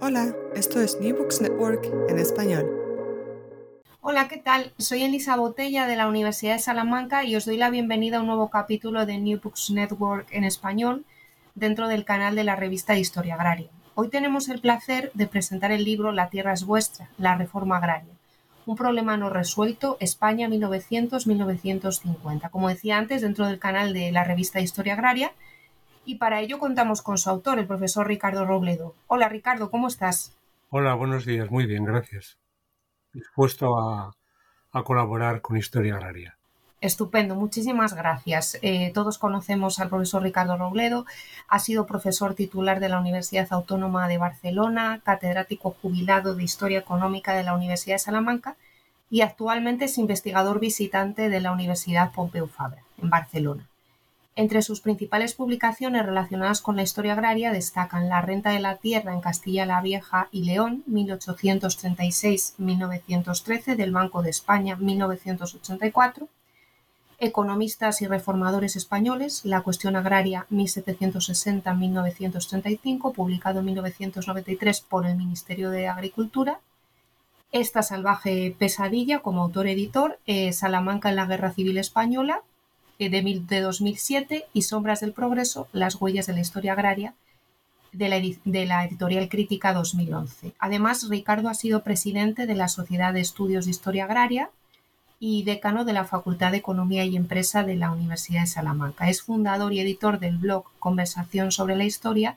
[0.00, 2.70] Hola, esto es New Books Network en español.
[4.00, 4.72] Hola, ¿qué tal?
[4.78, 8.28] Soy Elisa Botella de la Universidad de Salamanca y os doy la bienvenida a un
[8.28, 11.04] nuevo capítulo de New Books Network en español
[11.56, 13.70] dentro del canal de la revista de Historia Agraria.
[13.96, 18.14] Hoy tenemos el placer de presentar el libro La tierra es vuestra, la reforma agraria.
[18.66, 22.50] Un problema no resuelto, España 1900-1950.
[22.50, 25.32] Como decía antes, dentro del canal de la revista de Historia Agraria.
[26.08, 28.94] Y para ello contamos con su autor, el profesor Ricardo Robledo.
[29.08, 30.34] Hola Ricardo, ¿cómo estás?
[30.70, 31.50] Hola, buenos días.
[31.50, 32.38] Muy bien, gracias.
[33.12, 34.16] Dispuesto a,
[34.72, 36.38] a colaborar con Historia Agraria.
[36.80, 38.58] Estupendo, muchísimas gracias.
[38.62, 41.04] Eh, todos conocemos al profesor Ricardo Robledo,
[41.46, 47.34] ha sido profesor titular de la Universidad Autónoma de Barcelona, catedrático jubilado de Historia Económica
[47.34, 48.56] de la Universidad de Salamanca
[49.10, 53.67] y actualmente es investigador visitante de la Universidad Pompeu Fabra, en Barcelona.
[54.38, 59.12] Entre sus principales publicaciones relacionadas con la historia agraria destacan La renta de la tierra
[59.12, 66.28] en Castilla la Vieja y León, 1836-1913, del Banco de España, 1984,
[67.18, 75.88] Economistas y reformadores españoles, La cuestión agraria 1760-1935, publicado en 1993 por el Ministerio de
[75.88, 76.60] Agricultura.
[77.50, 82.44] Esta salvaje pesadilla, como autor-editor, eh, Salamanca en la Guerra Civil Española,
[82.98, 87.14] de, mil- de 2007, y Sombras del Progreso, Las huellas de la historia agraria,
[87.92, 90.52] de la, de la editorial Crítica 2011.
[90.58, 94.50] Además, Ricardo ha sido presidente de la Sociedad de Estudios de Historia Agraria,
[95.20, 99.08] y decano de la Facultad de Economía y Empresa de la Universidad de Salamanca.
[99.08, 102.36] Es fundador y editor del blog Conversación sobre la Historia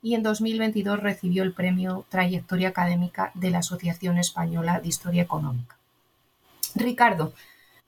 [0.00, 5.76] y en 2022 recibió el premio Trayectoria Académica de la Asociación Española de Historia Económica.
[6.74, 7.34] Ricardo,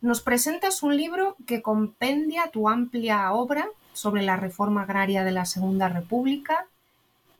[0.04, 5.46] nos presentas un libro que compendia tu amplia obra sobre la reforma agraria de la
[5.46, 6.66] Segunda República,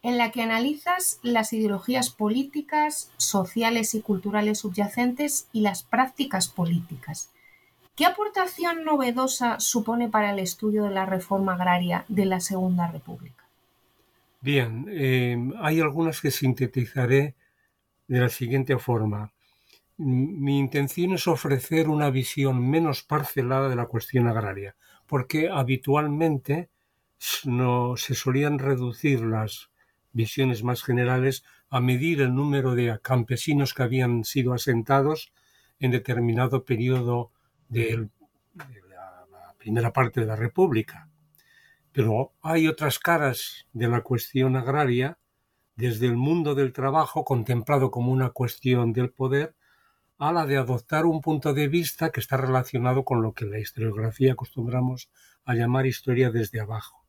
[0.03, 7.31] en la que analizas las ideologías políticas, sociales y culturales subyacentes y las prácticas políticas.
[7.97, 13.45] ¿Qué aportación novedosa supone para el estudio de la reforma agraria de la Segunda República?
[14.41, 17.35] Bien, eh, hay algunas que sintetizaré
[18.09, 19.34] de la siguiente forma.
[19.97, 24.75] Mi intención es ofrecer una visión menos parcelada de la cuestión agraria,
[25.07, 26.69] porque habitualmente
[27.19, 29.71] se solían reducir las
[30.13, 35.33] visiones más generales a medir el número de campesinos que habían sido asentados
[35.79, 37.33] en determinado periodo
[37.69, 38.09] de
[38.55, 41.09] la primera parte de la República.
[41.93, 45.19] Pero hay otras caras de la cuestión agraria,
[45.77, 49.55] desde el mundo del trabajo, contemplado como una cuestión del poder,
[50.19, 53.51] a la de adoptar un punto de vista que está relacionado con lo que en
[53.53, 55.11] la historiografía acostumbramos
[55.45, 57.05] a llamar historia desde abajo.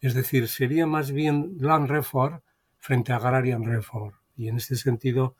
[0.00, 2.40] Es decir, sería más bien Land Reform
[2.78, 4.14] frente a Agrarian Reform.
[4.36, 5.36] Y en este sentido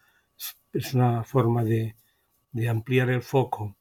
[0.73, 1.97] es- una forma de,
[2.69, 3.77] ampliar el foco.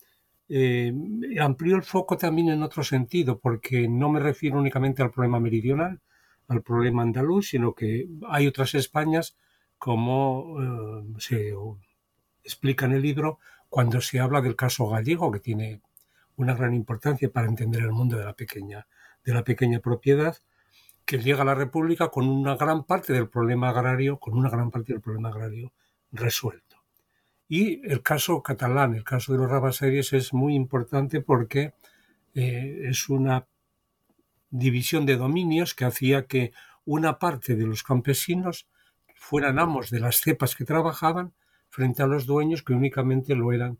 [0.48, 0.94] Eh,
[1.42, 6.02] amplío el foco también en otro sentido, porque no me refiero únicamente al problema meridional,
[6.48, 9.38] al problema andaluz, sino que hay otras Españas,
[9.78, 11.54] como eh, se
[12.50, 15.82] explica en el libro, cuando se habla del caso gallego, que tiene
[16.36, 18.88] una gran importancia para entender el mundo de la pequeña,
[19.24, 20.38] de la pequeña propiedad,
[21.06, 24.72] que llega a la República con una gran parte del problema agrario, con una gran
[24.72, 25.72] parte del problema agrario
[26.12, 26.78] resuelto.
[27.48, 31.74] Y el caso catalán, el caso de los rabaseries es muy importante porque
[32.36, 33.48] eh, es una
[34.50, 36.52] división de dominios que hacía que
[36.86, 38.68] una parte de los campesinos
[39.16, 41.34] fueran amos de las cepas que trabajaban
[41.70, 43.78] frente a los dueños que únicamente lo eran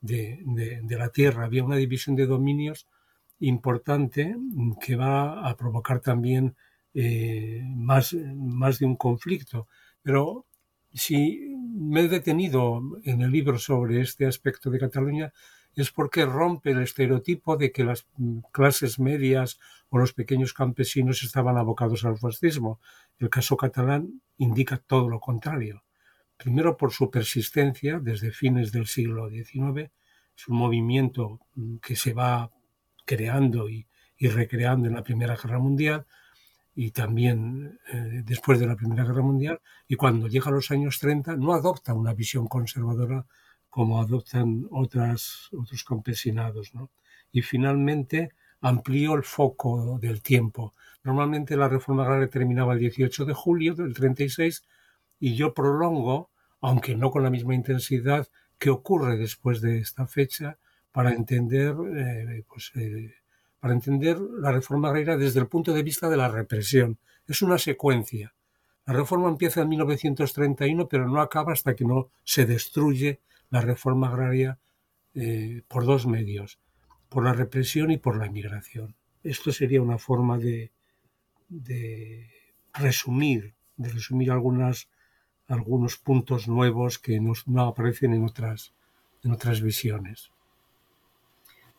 [0.00, 0.42] de,
[0.88, 1.44] la tierra.
[1.44, 2.86] Había una división de dominios
[3.40, 4.36] importante
[4.80, 6.56] que va a provocar también
[6.94, 9.68] eh, más, más de un conflicto.
[10.02, 10.46] Pero
[10.92, 15.32] si me he detenido en el libro sobre este aspecto de Cataluña
[15.74, 18.06] es porque rompe el estereotipo de que las
[18.52, 19.58] clases medias
[19.88, 22.78] o los pequeños campesinos estaban abocados al fascismo.
[23.18, 25.82] El caso catalán indica todo lo contrario.
[26.42, 29.92] Primero por su persistencia desde fines del siglo XIX,
[30.36, 31.38] es un movimiento
[31.80, 32.50] que se va
[33.04, 33.86] creando y,
[34.18, 36.04] recreando en la Primera Guerra Mundial,
[36.74, 40.98] y también eh, después de la Primera Guerra Mundial, y cuando llega a los años
[40.98, 43.24] 30 no adopta una visión conservadora
[43.70, 45.50] como adoptan otros
[45.86, 46.74] campesinados.
[46.74, 46.90] ¿no?
[47.30, 48.30] Y finalmente
[48.60, 50.74] amplió el foco del tiempo.
[51.04, 54.64] Normalmente la reforma agraria terminaba el 18 de julio del 36
[55.20, 56.31] y yo prolongo,
[56.62, 58.28] aunque no con la misma intensidad,
[58.58, 60.58] qué ocurre después de esta fecha
[60.90, 63.14] para entender eh, pues, eh,
[63.60, 66.98] para entender la reforma agraria desde el punto de vista de la represión.
[67.26, 68.34] Es una secuencia.
[68.86, 73.20] La reforma empieza en 1931, pero no acaba hasta que no se destruye
[73.50, 74.58] la reforma agraria
[75.14, 76.58] eh, por dos medios,
[77.08, 78.96] por la represión y por la inmigración.
[79.22, 80.72] Esto sería una forma de,
[82.72, 84.88] resumir, de resumir algunas,
[85.52, 88.72] algunos puntos nuevos que no aparecen en otras,
[89.22, 90.30] en otras visiones.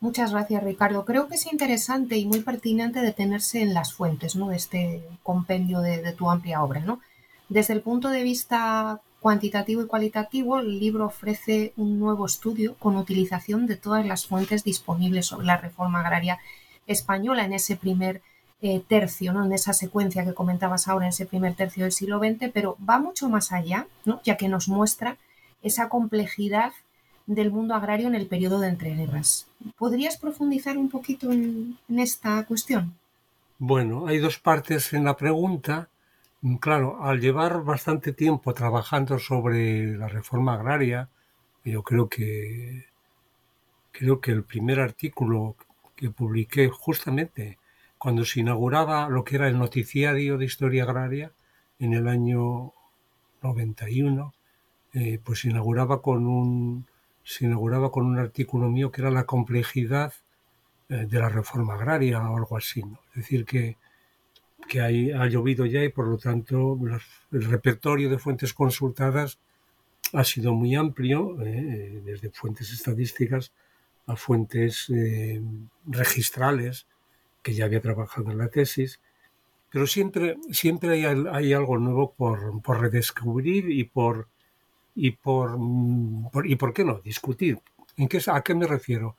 [0.00, 1.04] Muchas gracias, Ricardo.
[1.04, 4.48] Creo que es interesante y muy pertinente detenerse en las fuentes ¿no?
[4.48, 6.80] de este compendio de, tu amplia obra.
[6.80, 7.00] ¿no?
[7.48, 12.96] Desde el punto de vista cuantitativo y cualitativo, el libro ofrece un nuevo estudio con
[12.96, 16.38] utilización de todas las fuentes disponibles sobre la reforma agraria
[16.86, 18.20] española en ese primer
[18.66, 19.44] eh, tercio, ¿no?
[19.44, 22.98] en esa secuencia que comentabas ahora, en ese primer tercio del siglo XX, pero va
[22.98, 24.22] mucho más allá, ¿no?
[24.24, 25.18] ya que nos muestra
[25.62, 26.72] esa complejidad
[27.26, 29.48] del mundo agrario en el periodo de entreguerras.
[29.76, 32.94] ¿Podrías profundizar un poquito en, esta cuestión?
[33.58, 35.90] Bueno, hay dos partes en la pregunta.
[36.58, 41.10] Claro, al llevar bastante tiempo trabajando sobre la reforma agraria,
[41.66, 42.86] yo creo que
[43.92, 45.54] creo que el primer artículo
[45.96, 47.58] que publiqué justamente
[48.04, 51.32] cuando se inauguraba lo que era el noticiario de historia agraria
[51.78, 52.74] en el año
[53.42, 54.34] 91,
[54.92, 56.86] eh, pues se inauguraba con un
[58.18, 60.12] artículo mío que era la complejidad
[60.90, 62.82] eh, de la reforma agraria o algo así.
[63.12, 63.78] Es decir, que,
[64.68, 66.78] que hay, ha llovido ya y por lo tanto
[67.32, 69.38] el repertorio de fuentes consultadas
[70.12, 73.54] ha sido muy amplio, eh, desde fuentes estadísticas
[74.06, 74.92] a fuentes
[75.86, 76.86] registrales,
[77.44, 79.00] que ya había trabajado en la tesis,
[79.70, 84.28] pero siempre, siempre hay, hay algo nuevo por, por redescubrir y por,
[84.94, 87.60] y por, mm, y por qué no discutir.
[87.96, 89.16] ¿En qué, ¿A qué me refiero?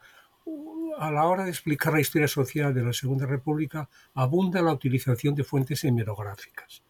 [0.98, 5.36] A la hora de explicar la historia social de la Segunda República abunda la utilización
[5.36, 6.82] de fuentes hemerográficas.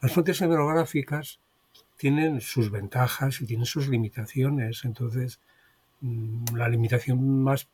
[0.00, 1.40] Las fuentes hemerográficas
[1.96, 4.84] tienen sus ventajas y tienen sus limitaciones.
[4.84, 5.40] Entonces,
[6.02, 7.68] mm, la limitación más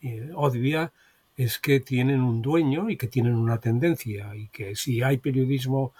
[0.00, 0.92] eh, obvia
[1.38, 5.94] es que tienen un dueño y que tienen una tendencia y que si hay periodismo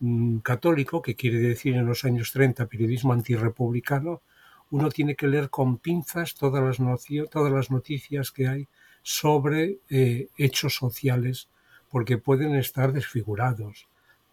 [0.00, 4.22] Mm, católico, que quiere decir en los años 30 periodismo antirrepublicano,
[4.70, 8.68] uno tiene que leer con pinzas todas las, noticias que hay
[9.02, 11.48] sobre eh, hechos sociales,
[11.90, 13.88] porque pueden estar desfigurados.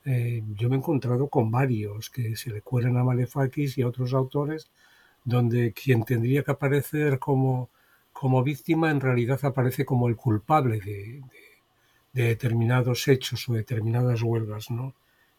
[0.06, 3.88] Eh, yo me he encontrado con varios que se le cuelan a Malefakis y a
[3.88, 4.70] otros autores,
[5.26, 7.70] donde quien tendría que aparecer como,
[8.20, 11.22] como víctima en realidad aparece como el culpable de,
[12.14, 14.96] de determinados hechos o determinadas huelgas, ¿no?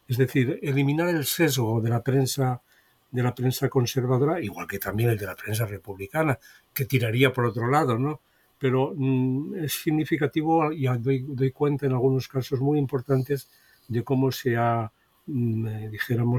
[0.06, 2.62] Es decir, eliminar el sesgo de la prensa
[3.10, 6.38] de la prensa conservadora, igual que también el de la prensa republicana,
[6.74, 8.20] que tiraría por otro lado, ¿no?
[8.58, 13.48] Pero mm, es significativo y doy, cuenta en algunos casos muy importantes
[13.88, 14.92] de cómo se ha,
[15.26, 15.90] mm, eh,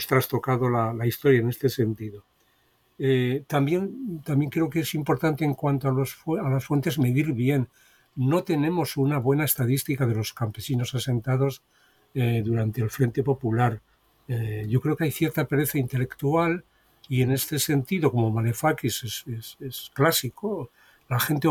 [0.08, 2.24] trastocado la, historia en este sentido.
[3.02, 7.32] Eh, también, también creo que es importante en cuanto a, los, a las fuentes medir
[7.32, 7.70] bien.
[8.16, 11.64] No tenemos una buena estadística de los campesinos asentados
[12.14, 13.82] eh, durante el Frente Popular.
[14.28, 16.66] Eh, yo creo que hay cierta pereza intelectual
[17.08, 19.26] y en este sentido, como Malefakis
[19.60, 20.72] es, clásico,
[21.08, 21.48] la gente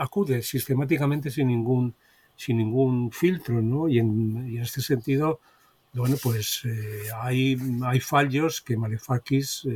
[0.00, 1.94] acude sistemáticamente sin ningún,
[2.36, 3.88] sin ningún filtro, ¿no?
[3.88, 5.40] Y en, este sentido,
[5.94, 9.66] bueno, pues eh, hay, hay fallos que Malefakis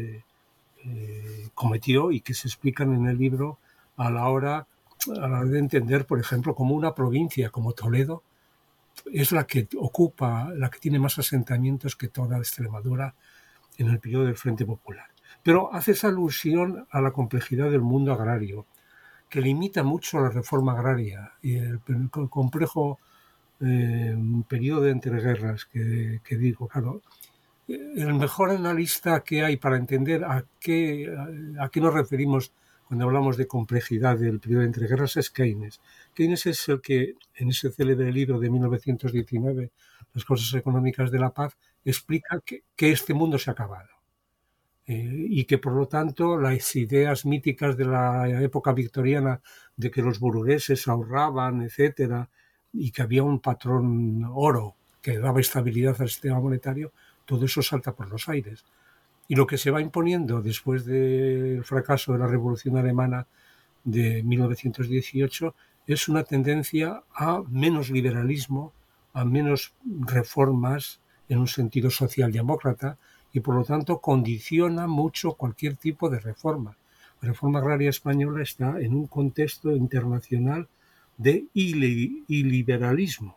[1.54, 3.58] cometió y que se explican en el libro
[3.96, 4.66] a la hora,
[5.08, 8.22] a la hora de entender, por ejemplo, como una provincia como Toledo
[9.12, 13.14] es la que ocupa, la que tiene más asentamientos que toda Extremadura
[13.78, 15.06] en el periodo del Frente Popular.
[15.42, 18.66] Pero hace esa alusión a la complejidad del mundo agrario,
[19.28, 21.80] que limita mucho la reforma agraria y el,
[22.30, 22.98] complejo
[23.60, 24.16] eh,
[24.48, 27.02] periodo de entreguerras que, que digo, claro,
[27.68, 31.12] el mejor analista que hay para entender a qué,
[31.58, 32.52] a qué nos referimos
[32.86, 35.80] cuando hablamos de complejidad del periodo de entreguerras es Keynes.
[36.14, 39.70] Keynes es el que, en ese célebre libro de 1919,
[40.14, 43.88] Las cosas económicas de la paz, explica que, este mundo se ha acabado.
[44.86, 49.40] Eh, y que por lo tanto las ideas míticas de la época victoriana
[49.76, 52.30] de que los burgueses ahorraban, etcétera,
[52.72, 56.92] y que había un patrón oro que daba estabilidad al sistema monetario,
[57.26, 58.64] todo eso salta por los aires.
[59.28, 63.26] Y lo que se va imponiendo después del fracaso de la Revolución Alemana
[63.84, 65.54] de 1918
[65.86, 68.72] es una tendencia a menos liberalismo,
[69.12, 72.98] a menos reformas en un sentido socialdemócrata
[73.32, 76.76] y por lo tanto condiciona mucho cualquier tipo de reforma.
[77.20, 80.68] La reforma agraria española está en un contexto internacional
[81.16, 83.36] de iliberalismo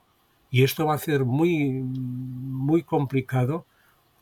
[0.51, 3.65] y esto va a ser muy, muy complicado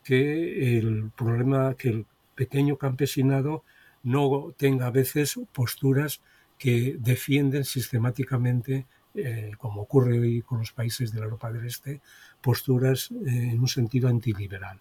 [0.08, 3.62] que el problema, que el pequeño campesinado
[4.02, 6.22] no tenga a veces posturas
[6.56, 12.00] que defienden sistemáticamente, eh, como ocurre hoy con los países de la Europa del Este,
[12.40, 14.80] posturas eh, en un sentido antiliberal.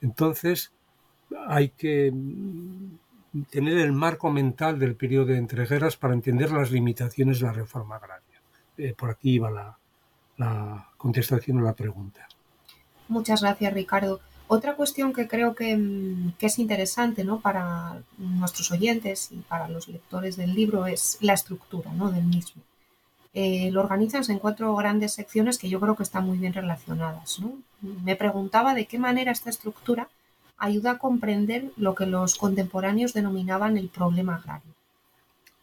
[0.00, 0.72] Entonces,
[1.46, 2.12] hay que
[3.50, 7.94] tener el marco mental del periodo de entreguerras para entender las limitaciones de la reforma
[7.94, 8.42] agraria.
[8.76, 9.78] Eh, por aquí iba la,
[10.36, 12.26] la contestación a la pregunta.
[13.06, 14.20] Muchas gracias, Ricardo.
[14.50, 17.40] Otra cuestión que creo mm, que, es interesante ¿no?
[17.40, 22.10] para nuestros oyentes y para los lectores del libro es la estructura ¿no?
[22.10, 22.62] del mismo.
[23.34, 27.38] Eh, lo organizan en cuatro grandes secciones que yo creo que están muy bien relacionadas.
[27.82, 30.08] Me preguntaba de qué manera esta estructura
[30.56, 34.72] ayuda a comprender lo que los contemporáneos denominaban el problema agrario.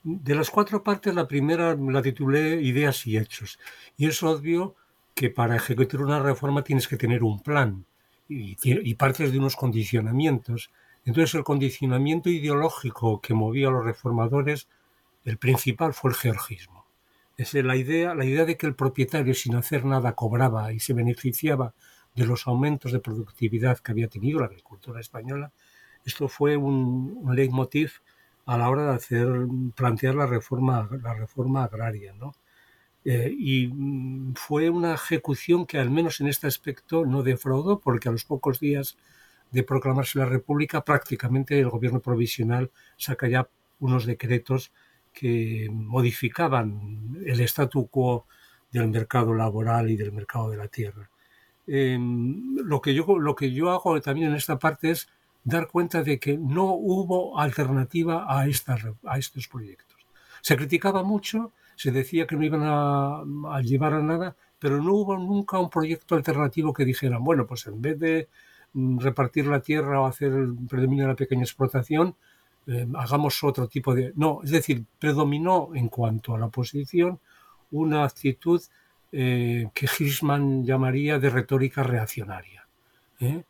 [0.04, 3.58] De las cuatro partes, la primera la titulé Ideas y Hechos.
[3.98, 4.76] Y es obvio
[5.16, 7.84] que para ejecutar una reforma tienes que tener un plan
[8.28, 10.72] y, partes de unos condicionamientos.
[11.06, 14.68] Entonces el condicionamiento ideológico que movía a los reformadores,
[15.24, 16.86] el principal fue el georgismo.
[17.38, 20.94] Es la idea, la idea de que el propietario sin hacer nada cobraba y se
[20.94, 21.74] beneficiaba
[22.16, 25.52] de los aumentos de productividad que había tenido la agricultura española.
[26.06, 27.92] Esto fue un, un leitmotiv
[28.46, 29.28] a la hora de hacer
[29.76, 32.36] plantear la reforma, la reforma agraria, ¿no?
[33.06, 38.10] Eh, y mm, fue una ejecución que al menos en este aspecto no defraudó porque
[38.10, 38.98] a los pocos días
[39.52, 43.48] de proclamarse la República prácticamente el gobierno provisional saca ya
[43.80, 44.72] unos decretos
[45.14, 48.26] que modificaban el statu quo
[48.72, 51.10] del mercado laboral y del mercado de la tierra.
[51.68, 55.08] Em, lo, que yo, lo que yo hago también en esta parte es
[55.44, 59.98] dar cuenta de que no hubo alternativa a, a estos proyectos.
[60.42, 65.18] Se criticaba mucho se decía que no iban a, llevar a nada, pero no hubo
[65.18, 68.30] nunca un proyecto alternativo que dijeran, bueno, pues en vez de
[68.74, 72.16] mm, repartir la tierra o hacer el predominio de la pequeña explotación,
[72.68, 74.14] eh, hagamos otro tipo de...
[74.16, 77.20] No, es decir, predominó en cuanto a la oposición
[77.72, 78.62] una actitud
[79.12, 82.68] eh, que Hirschman llamaría de retórica reaccionaria.
[83.20, 83.44] ¿eh?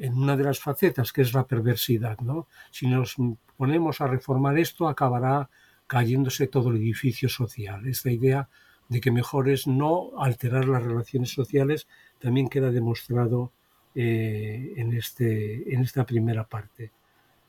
[0.00, 2.18] En una de las facetas, que es la perversidad.
[2.20, 2.46] ¿no?
[2.70, 3.16] Si nos
[3.56, 5.48] ponemos a reformar esto, acabará
[5.86, 7.86] cayéndose todo el edificio social.
[7.86, 8.48] Esta idea
[8.88, 11.86] de que mejor es no alterar las relaciones sociales
[12.18, 13.52] también queda demostrado
[13.94, 16.92] eh, en, este, en esta primera parte.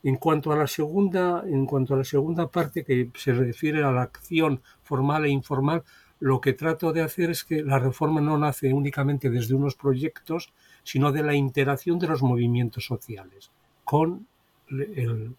[0.03, 3.91] En cuanto a la segunda, en cuanto a la segunda parte que se refiere a
[3.91, 5.83] la acción formal e informal,
[6.19, 10.53] lo que trato de hacer es que la reforma no nace únicamente desde unos proyectos,
[10.83, 13.51] sino de la interacción de los movimientos sociales
[13.83, 14.27] con
[14.69, 15.35] el,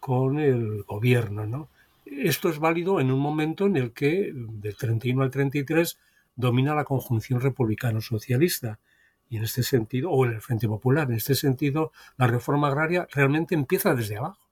[0.00, 1.68] con el gobierno, ¿no?
[2.10, 5.98] Esto es válido en un momento en el que, del 31 al 33,
[6.34, 8.78] domina la conjunción republicano-socialista.
[9.28, 13.06] Y en este sentido, o en el Frente Popular, en este sentido, la reforma agraria
[13.12, 14.48] realmente empieza desde abajo,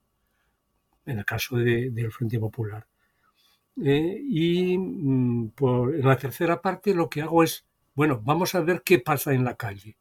[1.05, 2.85] en el caso del Frente Popular.
[3.83, 8.83] Eh, y mm, en la tercera parte lo que hago es, bueno, vamos a ver
[8.83, 9.97] qué pasa en la calle,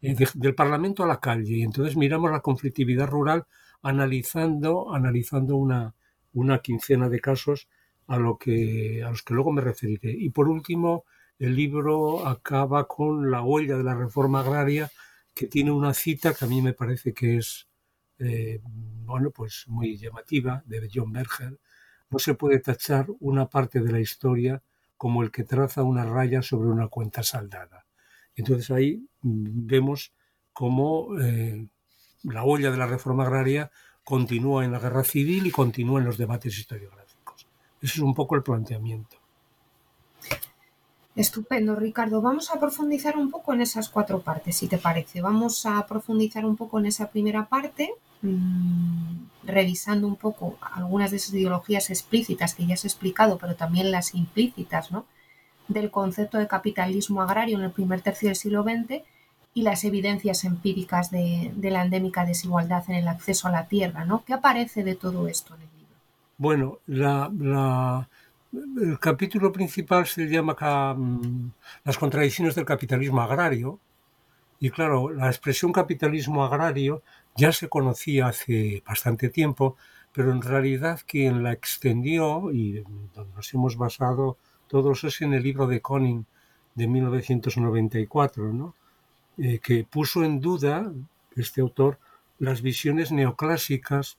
[0.00, 1.56] del Parlamento a la calle.
[1.56, 3.46] Y entonces miramos la conflictividad rural
[3.82, 5.94] analizando, analizando una,
[6.32, 7.68] una quincena de casos
[8.06, 10.12] a, lo que, a los que luego me referiré.
[10.12, 11.04] Y por último,
[11.38, 14.90] el libro acaba con la huella de la reforma agraria,
[15.34, 17.66] que tiene una cita que a mí me parece que es
[18.18, 18.60] eh,
[19.04, 21.58] bueno, pues muy llamativa, de John Berger,
[22.10, 24.62] no se puede tachar una parte de la historia
[24.96, 27.86] como el que traza una raya sobre una cuenta saldada.
[28.36, 30.12] Entonces ahí mm, vemos
[30.52, 31.66] cómo eh,
[32.22, 33.72] la olla de la reforma agraria
[34.04, 37.46] continúa en la guerra civil y continúa en los debates historiográficos.
[37.80, 39.16] Ese es un poco el planteamiento.
[41.14, 42.22] Estupendo, Ricardo.
[42.22, 45.20] Vamos a profundizar un poco en esas cuatro partes, si te parece.
[45.20, 47.92] Vamos a profundizar un poco en esa primera parte,
[48.22, 53.90] mmm, revisando un poco algunas de esas ideologías explícitas que ya has explicado, pero también
[53.90, 55.04] las implícitas, ¿no?
[55.68, 59.02] Del concepto de capitalismo agrario en el primer tercio del siglo XX
[59.54, 64.24] y las evidencias empíricas de, la endémica desigualdad en el acceso a la tierra, ¿no?
[64.24, 65.94] ¿Qué aparece de todo esto en el libro?
[66.38, 68.08] Bueno, la, la
[68.52, 70.54] el capítulo principal se llama
[70.94, 71.52] mm,
[71.84, 73.78] Las contradicciones del capitalismo agrario.
[74.60, 77.02] Y claro, la expresión capitalismo agrario
[77.34, 79.76] ya se conocía hace bastante tiempo,
[80.12, 82.80] pero en realidad quien la extendió y
[83.14, 84.36] donde nos hemos basado
[84.68, 86.24] todos es en el libro de Conning
[86.74, 88.74] de 1994, ¿no?
[89.38, 90.92] Eh, que puso en duda,
[91.36, 91.98] este autor,
[92.38, 94.18] las visiones neoclásicas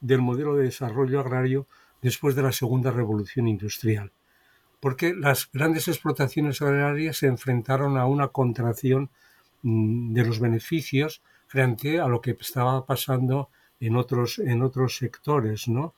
[0.00, 1.66] del modelo de desarrollo agrario
[2.00, 4.12] después de la segunda revolución industrial,
[4.80, 9.10] porque las grandes explotaciones agrarias se enfrentaron a una contracción
[9.62, 15.68] mm, de los beneficios frente a lo que estaba pasando en otros, en otros sectores,
[15.68, 15.94] ¿no?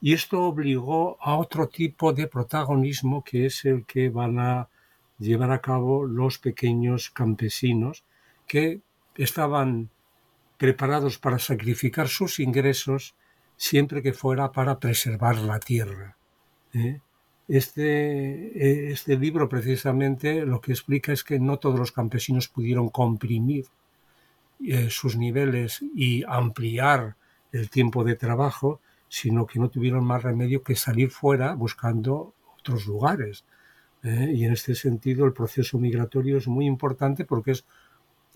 [0.00, 4.68] Y esto obligó a otro tipo de protagonismo que es el que van a
[5.18, 8.04] llevar a cabo los pequeños campesinos
[8.46, 8.80] que
[9.16, 9.90] estaban
[10.58, 13.14] preparados para sacrificar sus ingresos
[13.56, 16.16] siempre que fuera para preservar la tierra.
[16.72, 17.00] ¿eh?
[17.48, 22.88] Este, eh, este libro precisamente lo que explica es que no todos los campesinos pudieron
[22.88, 23.66] comprimir
[24.64, 27.16] eh, sus niveles y ampliar
[27.52, 32.86] el tiempo de trabajo, sino que no tuvieron más remedio que salir fuera buscando otros
[32.86, 33.44] lugares.
[34.06, 37.64] Y en este sentido el proceso migratorio es muy importante porque es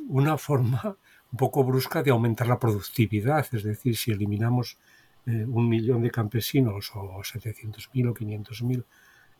[0.08, 0.96] una forma
[1.32, 4.78] un poco brusca de aumentar la productividad, es decir, si eliminamos
[5.26, 8.84] eh, un millón de campesinos o 700.000 o 500.000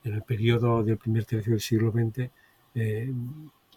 [0.04, 2.30] en el periodo del primer tercio del siglo XX,
[2.74, 3.12] eh,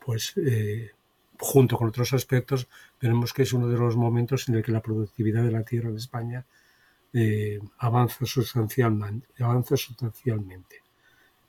[0.06, 0.92] pues eh,
[1.40, 2.68] junto con otros aspectos,
[3.02, 5.92] veremos que es uno de los momentos en el que la productividad de la tierra
[5.92, 6.46] de España
[7.78, 9.28] avanza sustancialmente.
[9.44, 10.83] Avanza sustancialmente.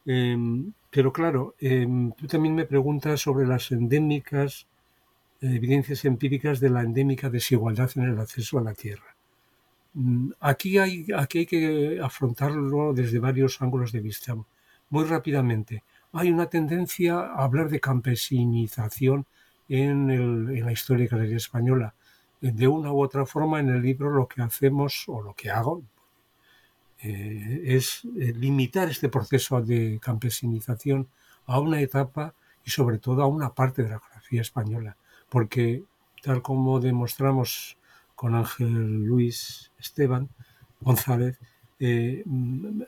[0.06, 4.66] Em, pero claro, em, tú también me preguntas sobre las endémicas,
[5.40, 9.16] evidencias empíricas de la endémica desigualdad en el acceso a la tierra.
[9.94, 14.34] Mm, aquí hay, aquí hay que afrontarlo desde varios ángulos de vista.
[14.90, 19.26] Muy rápidamente, hay una tendencia a hablar de campesinización
[19.68, 21.94] en, la historia agraria española.
[22.40, 25.82] De una u otra forma, en el libro lo que hacemos, o lo que hago,
[27.04, 31.08] eh, es eh, limitar este proceso de campesinización
[31.46, 34.96] a una etapa y sobre todo a una parte de la geografía española,
[35.28, 35.84] porque
[36.22, 37.76] tal como demostramos
[38.14, 40.30] con Ángel Luis Esteban
[40.80, 41.38] González,
[41.78, 42.24] eh,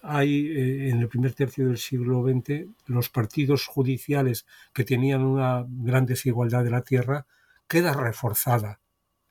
[0.02, 6.06] hay en el primer tercio del siglo XX los partidos judiciales que tenían una gran
[6.06, 7.26] desigualdad de la tierra
[7.68, 8.80] queda reforzada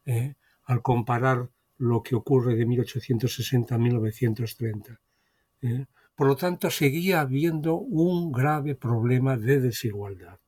[0.05, 4.99] eh, al comparar lo que ocurre de 1860 a 1930.
[6.15, 10.39] Por lo tanto, seguía habiendo un grave problema de desigualdad,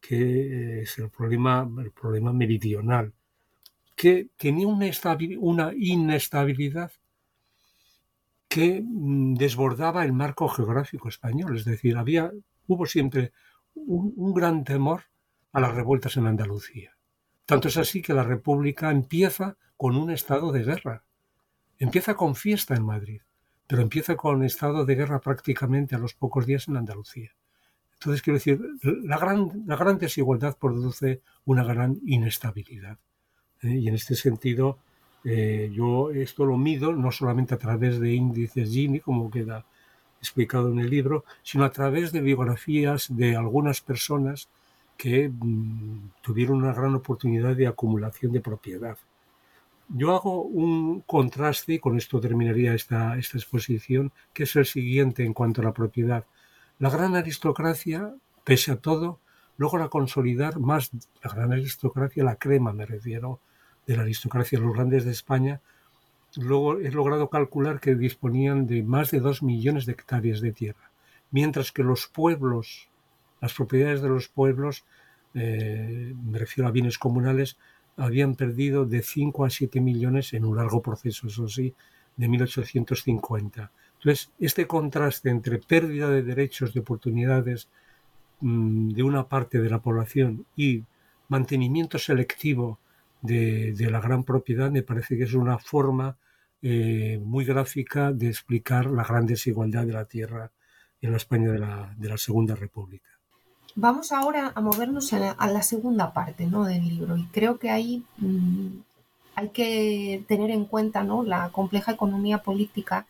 [0.00, 3.14] que es el problema, el problema meridional
[3.96, 4.90] que tenía una,
[5.40, 6.92] una inestabilidad
[8.48, 11.56] que mm, desbordaba el marco geográfico español.
[11.56, 12.30] Es decir, había,
[12.68, 13.32] hubo siempre
[13.74, 15.04] un, gran temor
[15.52, 16.95] a las revueltas en Andalucía.
[17.46, 21.04] Tanto es así que la República empieza con un estado de guerra.
[21.78, 23.20] Empieza con fiesta en Madrid,
[23.68, 27.30] pero empieza con estado de guerra prácticamente a los pocos días en Andalucía.
[27.94, 28.60] Entonces, quiero decir,
[29.04, 32.98] la gran, desigualdad produce una gran inestabilidad.
[33.62, 33.76] ¿eh?
[33.76, 34.78] Y en este sentido,
[35.24, 39.64] eh, yo esto lo mido no solamente a través de índices Gini, como queda
[40.20, 44.48] explicado en el libro, sino a través de biografías de algunas personas
[44.96, 48.98] que mm, tuvieron una gran oportunidad de acumulación de propiedad.
[49.88, 55.24] Yo hago un contraste, y con esto terminaría esta, esta exposición, que es el siguiente
[55.24, 56.24] en cuanto a la propiedad.
[56.78, 59.20] La gran aristocracia, pese a todo,
[59.56, 60.90] logra consolidar más
[61.22, 63.40] la gran aristocracia, la crema me refiero,
[63.86, 65.60] de la aristocracia, los grandes de España,
[66.36, 70.90] luego he logrado calcular que disponían de más de dos millones de hectáreas de tierra,
[71.30, 72.88] mientras que los pueblos,
[73.40, 74.84] las propiedades de los pueblos,
[75.34, 77.58] eh, me refiero a bienes comunales,
[77.96, 81.74] habían perdido de 5 a 7 millones en un largo proceso, eso sí,
[82.16, 83.70] de 1850.
[83.98, 87.68] Entonces, este contraste entre pérdida de derechos, de oportunidades
[88.40, 90.84] mm, de una parte de la población y
[91.28, 92.78] mantenimiento selectivo
[93.22, 96.16] de, la gran propiedad me parece que es una forma
[96.62, 100.52] eh, muy gráfica de explicar la gran desigualdad de la tierra
[101.00, 103.15] en la España de la, de la Segunda República.
[103.78, 106.64] Vamos ahora a movernos a la, segunda parte ¿no?
[106.64, 108.68] del libro y creo que ahí mm,
[109.34, 111.22] hay que tener en cuenta ¿no?
[111.22, 113.04] la compleja economía política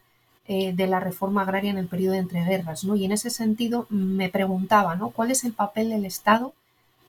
[0.48, 2.82] eh, de la reforma agraria en el periodo de entreguerras.
[2.82, 2.96] ¿no?
[2.96, 5.10] Y en ese sentido me preguntaba ¿no?
[5.10, 6.52] cuál es el papel del Estado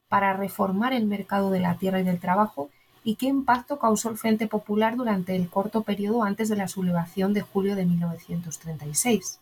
[0.08, 2.70] para reformar el mercado de la tierra y del trabajo
[3.02, 7.34] y qué impacto causó el Frente Popular durante el corto periodo antes de la sublevación
[7.34, 9.40] de julio de 1936.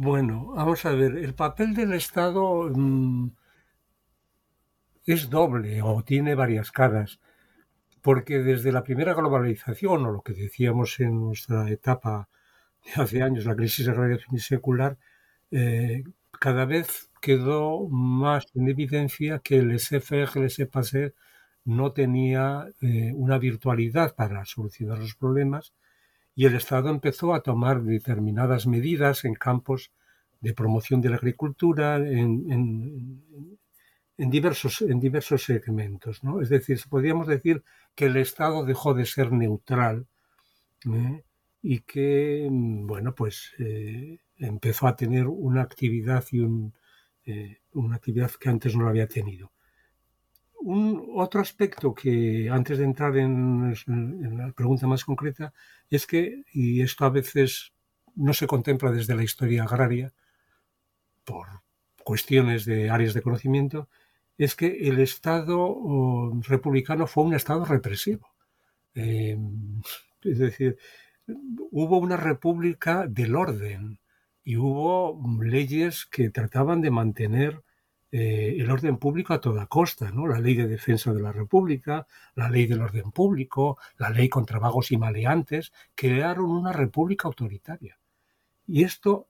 [0.00, 3.30] Bueno, vamos a ver, el papel del Estado mm,
[5.06, 7.18] es doble o tiene varias caras,
[8.00, 12.28] porque desde la primera globalización, o lo que decíamos en nuestra etapa
[12.84, 14.98] de hace años, la crisis agraria secular,
[15.50, 16.04] eh,
[16.38, 21.14] cada vez quedó más en evidencia que el laissez-faire, el laissez
[21.64, 25.74] no tenía eh, una virtualidad para solucionar los problemas,
[26.38, 29.90] y el Estado empezó a tomar determinadas medidas en campos
[30.40, 33.24] de promoción de la agricultura en,
[34.16, 36.22] diversos, en diversos segmentos.
[36.22, 36.40] ¿no?
[36.40, 37.64] Es decir, podríamos decir
[37.96, 40.06] que el Estado dejó de ser neutral
[40.86, 41.24] ¿eh?
[41.60, 46.46] y que, bueno, pues eh, empezó a tener una actividad y
[47.26, 49.50] eh, una actividad que antes no lo había tenido
[50.60, 53.74] un otro aspecto que antes de entrar en,
[54.36, 55.52] la pregunta más concreta
[55.88, 57.72] es que, y esto a veces
[58.16, 60.12] no se contempla desde la historia agraria
[61.24, 61.46] por
[62.02, 63.88] cuestiones de áreas de conocimiento,
[64.36, 68.28] es que el Estado republicano fue un Estado represivo.
[68.94, 69.80] Em,
[70.22, 70.78] es decir,
[71.70, 74.00] hubo una república del orden
[74.44, 77.62] y hubo leyes que trataban de mantener
[78.10, 80.26] eh, el orden público a toda costa, ¿no?
[80.26, 84.58] La ley de defensa de la República, la ley del orden público, la ley contra
[84.58, 87.98] vagos y maleantes, crearon una república autoritaria.
[88.66, 89.28] Y esto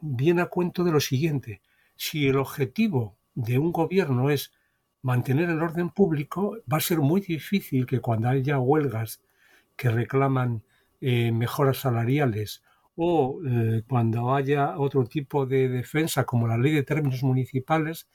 [0.00, 1.60] viene a cuento de lo siguiente.
[1.94, 4.52] Si el objetivo de un gobierno es
[5.02, 9.20] mantener el orden público, va a ser muy difícil que cuando haya huelgas
[9.76, 10.62] que reclaman
[11.00, 12.62] eh, mejoras salariales
[12.96, 18.08] o eh, cuando haya otro tipo de defensa como la ley de términos municipales,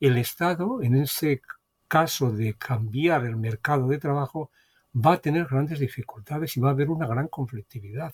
[0.00, 1.42] el Estado, en ese
[1.88, 4.50] caso de cambiar el mercado de trabajo,
[4.94, 8.12] va a tener grandes dificultades y va a haber una gran conflictividad.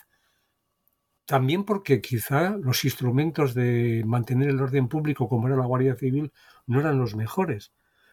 [1.27, 6.33] También porque quizá los instrumentos de mantener el orden público, como era la Guardia Civil,
[6.67, 7.73] no eran los mejores.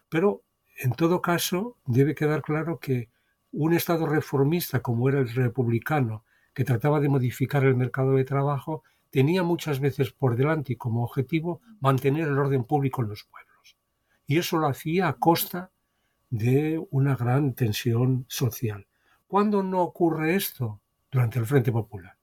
[0.10, 0.44] Pero,
[0.80, 3.10] en todo caso, debe quedar claro que
[3.52, 6.26] un Estado reformista como era el republicano,
[6.58, 11.04] que trataba de modificar el mercado de trabajo, tenía muchas veces por delante y como
[11.04, 13.78] objetivo mantener el orden público en los pueblos.
[14.26, 15.70] Y eso lo hacía a costa
[16.32, 18.88] de una gran tensión social.
[19.28, 20.82] ¿Cuándo no ocurre esto?
[21.12, 22.18] Durante el Frente Popular.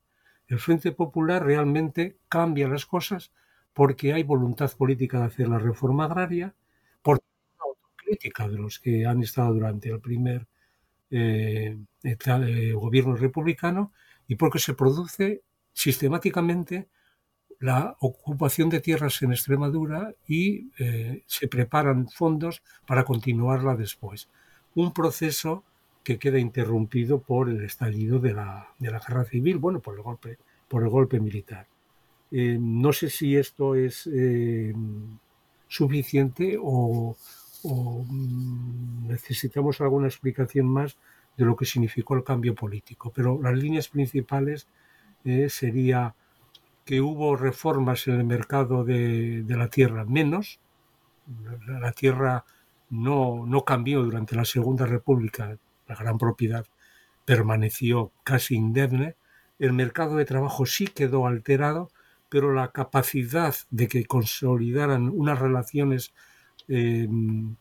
[0.47, 3.31] El Frente Popular realmente cambia las cosas
[3.71, 6.53] porque hay voluntad política de hacer la reforma agraria,
[7.01, 7.21] por
[7.55, 10.45] una autocrítica de los que han estado durante el primer
[11.09, 13.93] eh, eh, gobierno republicano
[14.27, 15.41] y porque se produce
[15.73, 16.87] sistemáticamente
[17.59, 24.29] la ocupación de tierras en Extremadura y eh, se preparan fondos para continuarla después.
[24.75, 25.63] Un proceso
[26.03, 30.83] que queda interrumpido por el estallido de la, guerra civil, bueno, por el golpe, por
[30.83, 31.67] el golpe militar.
[32.31, 34.73] Eh, no sé si esto es eh,
[35.67, 37.15] suficiente o,
[37.63, 40.97] o, mm, necesitamos alguna explicación más
[41.37, 43.11] de lo que significó el cambio político.
[43.13, 44.67] Pero las líneas principales
[45.23, 46.15] eh, sería
[46.85, 50.59] que hubo reformas en el mercado de, la tierra menos,
[51.67, 52.45] la, tierra
[52.91, 56.65] no, no cambió durante la Segunda República, la gran propiedad
[57.25, 59.15] permaneció casi indemne,
[59.57, 61.89] el mercado de trabajo sí quedó alterado,
[62.29, 66.13] pero la capacidad de que consolidaran unas relaciones
[66.67, 67.07] eh,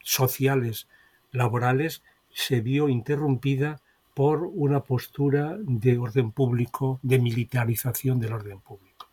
[0.03, 0.89] sociales,
[1.31, 2.03] laborales,
[2.35, 3.81] se vio interrumpida
[4.13, 9.07] por una postura de orden público, de militarización del orden público.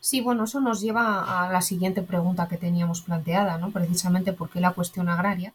[0.00, 3.70] Sí, bueno, eso nos lleva a la siguiente pregunta que teníamos planteada, ¿no?
[3.70, 5.54] Precisamente porque la cuestión agraria,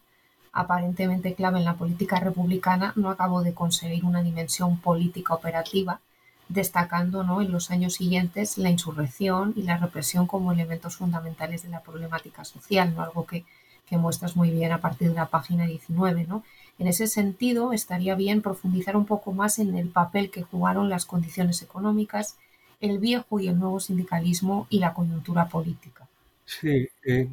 [0.52, 6.00] aparentemente clave en la política republicana, no acabó de conseguir una dimensión política operativa,
[6.48, 7.42] destacando ¿no?
[7.42, 12.44] en los años siguientes la insurrección y la represión como elementos fundamentales de la problemática
[12.46, 13.02] social, ¿no?
[13.02, 13.44] algo que
[13.88, 16.26] que muestras muy bien a partir de la página 19.
[16.26, 16.44] ¿no?
[16.78, 21.06] En ese sentido, estaría bien profundizar un poco más en el papel que jugaron las
[21.06, 22.36] condiciones económicas,
[22.80, 26.06] el viejo y el nuevo sindicalismo y la coyuntura política.
[26.44, 27.28] Sí, eh,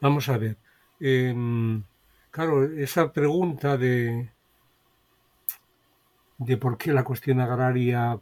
[0.00, 0.56] vamos a ver.
[1.00, 1.82] Em,
[2.30, 4.30] claro, esa pregunta de,
[6.38, 8.18] de por qué la cuestión agraria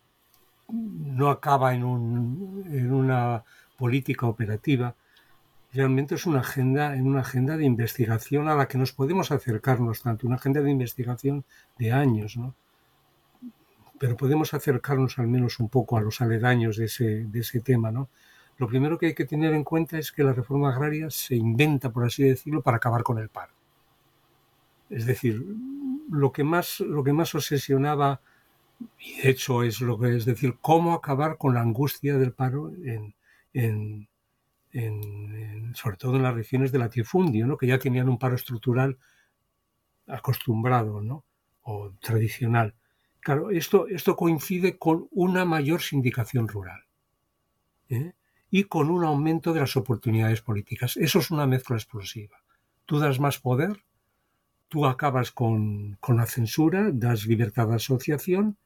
[0.72, 3.44] no acaba en, un, en una
[3.76, 4.94] política operativa,
[5.72, 10.02] realmente es una agenda, en una agenda de investigación a la que nos podemos acercarnos
[10.02, 11.44] tanto, una agenda de investigación
[11.78, 12.54] de años, ¿no?
[13.98, 17.92] Pero podemos acercarnos al menos un poco a los aledaños de ese, de ese tema,
[17.92, 18.08] ¿no?
[18.56, 21.90] Lo primero que hay que tener en cuenta es que la reforma agraria se inventa,
[21.90, 23.52] por así decirlo, para acabar con el paro.
[24.90, 25.42] Es decir,
[26.10, 28.20] lo que más, lo que más obsesionaba,
[28.98, 32.72] y de hecho es lo que es decir, cómo acabar con la angustia del paro
[32.84, 33.14] en,
[33.54, 34.09] en
[35.74, 37.56] sobre todo en las regiones de latifundio, ¿no?
[37.56, 38.98] que ya tenían un paro estructural
[40.06, 41.24] acostumbrado ¿no?
[41.62, 42.74] o tradicional.
[43.20, 46.84] Claro, esto, esto coincide con una mayor sindicación rural
[47.88, 48.14] ¿eh?
[48.50, 50.96] y con un aumento de las oportunidades políticas.
[50.96, 52.42] Eso es una mezcla explosiva.
[52.86, 53.84] Tú das más poder,
[54.68, 58.56] tú acabas con, con la censura, das libertad de asociación,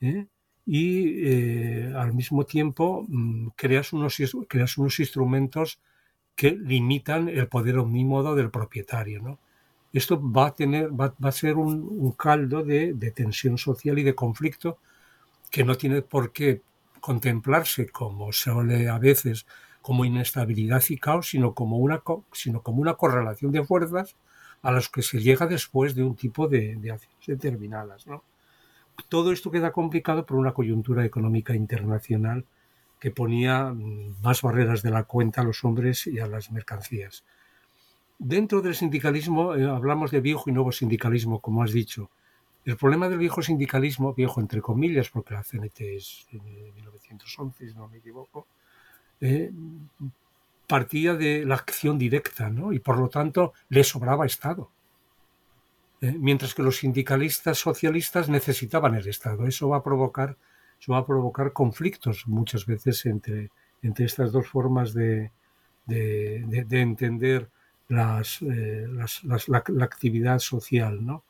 [0.00, 0.26] ¿eh?
[0.64, 4.16] Y eh, al mismo tiempo mm, creas, unos,
[4.48, 5.80] creas unos instrumentos
[6.36, 9.20] que limitan el poder omnímodo del propietario.
[9.22, 9.38] ¿no?
[9.92, 14.78] Esto va a, tener, va, a ser un, caldo de, tensión social y de conflicto
[15.50, 16.62] que no tiene por qué
[17.00, 19.46] contemplarse como se suele a veces
[19.82, 24.16] como inestabilidad y caos, sino como una, sino como una correlación de fuerzas
[24.62, 28.06] a las que se llega después de un tipo de, de acciones determinadas.
[28.06, 28.22] ¿no?
[29.08, 32.44] Todo esto queda complicado por una coyuntura económica internacional
[32.98, 37.24] que ponía mm, más barreras de la cuenta a los hombres y a las mercancías.
[38.18, 42.10] Dentro del sindicalismo eh, hablamos de viejo y nuevo sindicalismo, como has dicho.
[42.64, 46.38] El problema del viejo sindicalismo, viejo entre comillas, porque la CNT es de
[46.76, 48.46] 1911, si no me equivoco,
[49.20, 49.50] eh,
[50.68, 52.72] partía de la acción directa, ¿no?
[52.72, 54.70] Y por lo tanto le sobraba Estado.
[56.02, 56.14] ¿Eh?
[56.18, 59.46] mientras que los sindicalistas socialistas necesitaban el Estado.
[59.46, 60.36] Eso va a provocar,
[60.90, 65.30] va a provocar conflictos muchas veces entre, entre estas dos formas de,
[65.88, 67.48] entender
[67.88, 68.86] las, eh,
[69.46, 71.04] la, actividad social.
[71.04, 71.24] ¿no?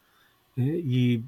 [0.57, 0.83] ¿Eh?
[0.85, 1.25] y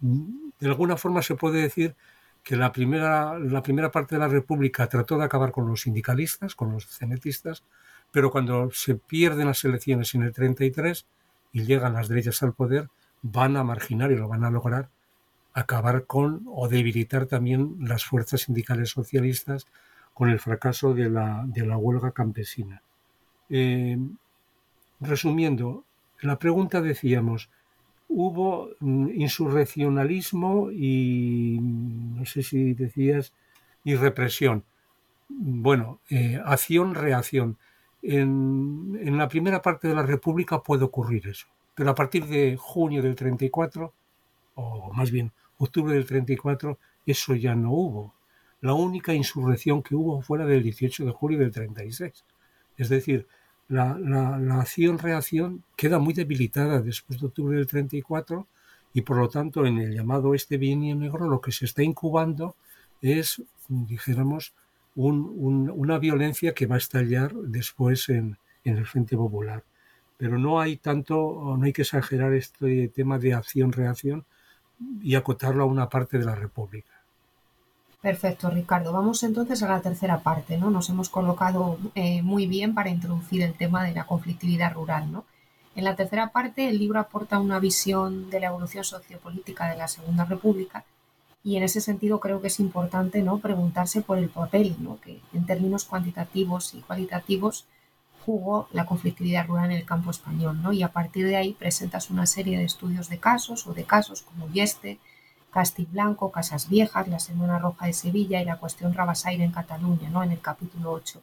[0.00, 1.94] de alguna forma se puede decir
[2.42, 6.54] que la primera, la primera parte de la República trató de acabar con los sindicalistas,
[6.54, 7.62] con los cenetistas,
[8.10, 11.06] pero cuando se pierden las elecciones en el 33,
[11.52, 12.88] y llegan las derechas al poder,
[13.22, 14.88] van a marginar y lo van a lograr
[15.54, 19.66] acabar con o debilitar también las fuerzas sindicales socialistas
[20.14, 22.82] con el fracaso de la, de la huelga campesina.
[23.50, 23.98] Eh,
[25.00, 25.84] resumiendo,
[26.20, 27.50] la pregunta decíamos,
[28.08, 33.32] hubo mm, insurreccionalismo y, no sé si decías,
[33.84, 34.64] y represión.
[35.28, 37.58] Bueno, eh, acción-reacción
[38.02, 43.02] en, la primera parte de la República puede ocurrir eso, pero a partir de junio
[43.02, 43.92] del 34,
[44.54, 48.14] o más bien octubre del 34, eso ya no hubo.
[48.60, 52.24] La única insurrección que hubo fue la del 18 de julio del 36.
[52.76, 53.26] Es decir,
[53.68, 58.46] la, acción-reacción queda muy debilitada después de octubre del 34
[58.92, 62.56] y por lo tanto en el llamado este bienio negro lo que se está incubando
[63.00, 64.52] es, dijéramos,
[64.94, 69.64] una violencia que va a estallar después en, el Frente Popular.
[70.16, 74.24] Pero no hay tanto, no hay que exagerar este tema de acción-reacción
[75.02, 76.92] y acotarlo a una parte de la República.
[78.00, 78.92] Perfecto, Ricardo.
[78.92, 80.70] Vamos entonces a la tercera parte, ¿no?
[80.70, 85.24] Nos hemos colocado eh, muy bien para introducir el tema de la conflictividad rural, ¿no?
[85.74, 89.88] En la tercera parte, el libro aporta una visión de la evolución sociopolítica de la
[89.88, 90.84] Segunda República
[91.44, 93.38] y en ese sentido creo que es importante ¿no?
[93.38, 95.00] preguntarse por el papel ¿no?
[95.00, 97.66] que en términos cuantitativos y cualitativos
[98.24, 100.62] jugó la conflictividad rural en el campo español.
[100.62, 100.72] ¿no?
[100.72, 104.22] Y a partir de ahí presentas una serie de estudios de casos o de casos
[104.22, 105.00] como Yeste,
[105.50, 110.22] Castiblanco, Casas Viejas, la Semana Roja de Sevilla y la cuestión Rabasaire en Cataluña, ¿no?
[110.22, 111.20] en el capítulo 8.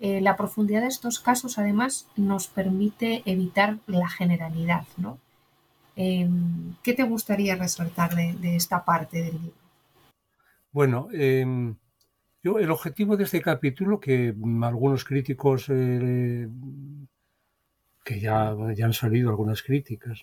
[0.00, 5.18] Eh, la profundidad de estos casos, además, nos permite evitar la generalidad, ¿no?
[5.96, 9.64] Em, ¿Qué te gustaría resaltar de, esta parte del libro?
[10.72, 11.76] Bueno, em,
[12.42, 16.48] yo, el objetivo de este capítulo, que algunos críticos, eh,
[18.04, 20.22] que ya, ya, han salido algunas críticas,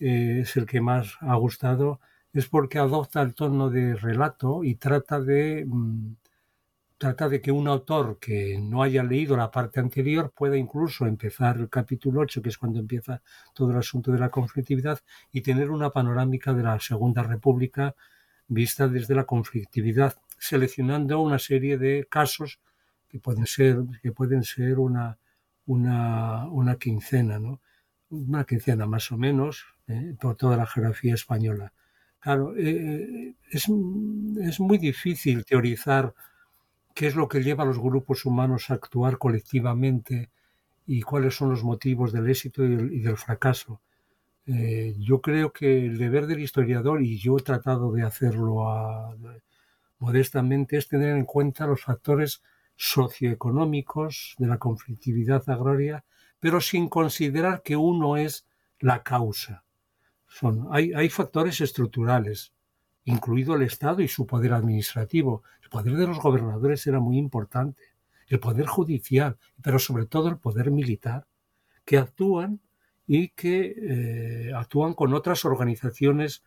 [0.00, 2.00] eh, es el que más ha gustado,
[2.32, 6.14] es porque adopta el tono de relato y trata de, mm,
[7.00, 11.56] trata de que un autor que no haya leído la parte anterior pueda incluso empezar
[11.56, 13.22] el capítulo 8, que es cuando empieza
[13.54, 15.00] todo el asunto de la conflictividad,
[15.32, 17.96] y tener una panorámica de la Segunda República
[18.48, 22.60] vista desde la conflictividad, seleccionando una serie de casos
[23.08, 25.16] que pueden ser, que pueden ser una,
[25.64, 27.62] una, una quincena, ¿no?
[28.10, 30.14] una quincena más o menos, ¿eh?
[30.20, 31.72] por toda la geografía española.
[32.18, 33.64] Claro, eh, es,
[34.42, 36.12] es muy difícil teorizar
[36.94, 40.30] qué es lo que lleva a los grupos humanos a actuar colectivamente
[40.86, 43.80] y cuáles son los motivos del éxito y del, fracaso.
[44.46, 48.64] Eh, yo creo que el deber del historiador, y yo he tratado de hacerlo
[49.98, 52.42] modestamente, es tener en cuenta los factores
[52.76, 56.04] socioeconómicos de la conflictividad agraria,
[56.40, 58.46] pero sin considerar que uno es
[58.80, 59.62] la causa.
[60.72, 62.52] Hay factores estructurales,
[63.04, 65.42] incluido el Estado y su poder administrativo.
[65.62, 67.82] El poder de los gobernadores era muy importante,
[68.28, 71.26] el poder judicial, pero sobre todo el poder militar,
[71.84, 72.60] que actúan
[73.06, 76.44] y que eh, actúan con otras organizaciones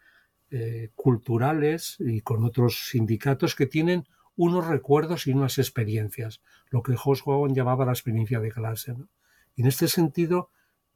[0.51, 6.95] eh, culturales y con otros sindicatos que tienen unos recuerdos y unas experiencias, lo que
[6.95, 8.95] Hobsbawm llamaba la experiencia de clase.
[9.55, 10.49] Y en este sentido,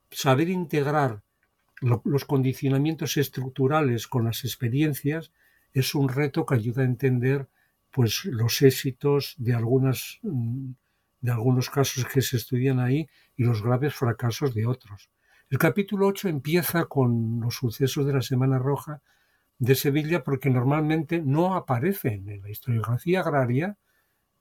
[0.09, 1.21] saber integrar
[1.81, 5.31] los condicionamientos estructurales con las experiencias
[5.79, 7.47] es un reto que ayuda a entender
[7.91, 10.71] pues los éxitos de algunas mm,
[11.21, 15.09] de algunos casos que se estudian ahí y los graves fracasos de otros.
[15.49, 19.01] El capítulo 8 empieza con los sucesos de la Semana Roja
[19.57, 23.77] de Sevilla porque normalmente no aparecen en la historiografía agraria.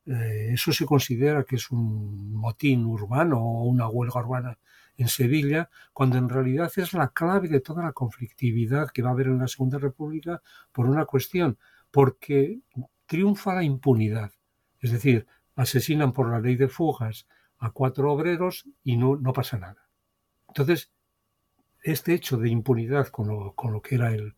[0.04, 4.58] Eh, eso se considera que es un motín urbano o una huelga urbana
[4.96, 9.12] en Sevilla, cuando en realidad es la clave de toda la conflictividad que va a
[9.12, 11.58] haber en la Segunda República por una cuestión,
[11.90, 12.60] porque
[13.06, 14.32] triunfa la impunidad.
[14.80, 17.26] Es decir, asesinan por la ley de fugas
[17.58, 19.88] a cuatro obreros y no, no pasa nada.
[20.48, 20.90] Entonces,
[21.82, 24.34] este hecho de impunidad con lo, con lo que era el,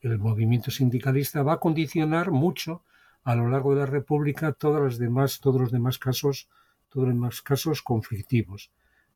[0.00, 2.84] el movimiento sindicalista va a condicionar mucho
[3.24, 4.54] a lo largo de la República
[4.98, 6.48] demás, todos los demás casos,
[6.88, 8.70] todos los demás casos conflictivos.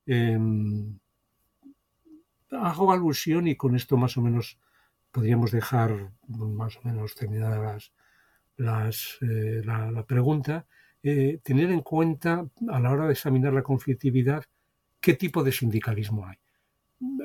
[0.06, 0.98] Em,
[2.50, 4.58] hago alusión y con esto más o menos
[5.10, 7.92] podríamos dejar más o menos terminadas
[8.56, 10.66] las, eh, la, pregunta,
[11.02, 14.44] eh, tener en cuenta a la hora de examinar la conflictividad
[15.00, 16.36] qué tipo de sindicalismo hay.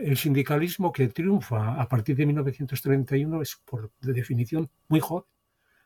[0.02, 5.26] El sindicalismo que triunfa a partir de 1931 es, por definición, muy joven.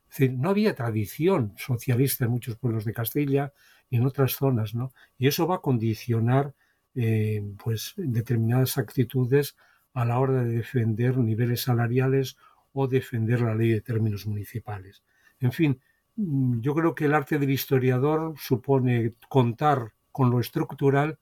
[0.10, 3.53] Es decir, no había tradición socialista en muchos pueblos de Castilla
[3.89, 4.91] y en otras zonas, ¿no?
[5.17, 6.55] Y eso va a condicionar
[6.95, 9.55] eh, pues determinadas actitudes
[9.93, 12.38] a la hora de defender niveles salariales
[12.73, 15.03] o defender la ley de términos municipales.
[15.39, 15.79] En fin,
[16.15, 21.19] mm, yo creo que el arte del historiador supone contar con lo estructural,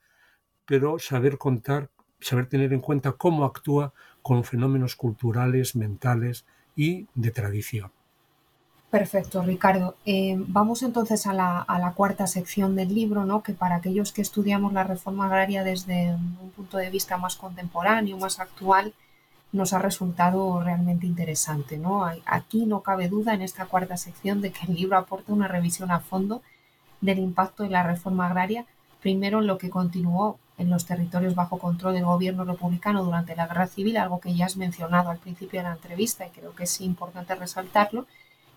[0.66, 7.32] pero saber contar, saber tener en cuenta cómo actúa con fenómenos culturales, mentales y de
[7.32, 7.92] tradición.
[8.94, 9.96] Perfecto, Ricardo.
[10.06, 13.42] Eh, vamos entonces a la, cuarta sección del libro, ¿no?
[13.42, 18.20] que para aquellos que estudiamos la reforma agraria desde un punto de vista más contemporáneo,
[18.20, 18.94] más actual,
[19.52, 21.80] nos ha resultado realmente interesante.
[21.80, 22.06] ¿no?
[22.28, 25.90] Aquí no cabe duda en esta cuarta sección de que el libro aporta una revisión
[25.90, 26.44] a fondo
[27.02, 28.68] del impacto de la reforma agraria,
[29.02, 33.48] primero en lo que continuó en los territorios bajo control del gobierno republicano durante la
[33.48, 36.66] guerra civil, algo que ya has mencionado al principio de la entrevista y creo que
[36.66, 38.06] es importante resaltarlo,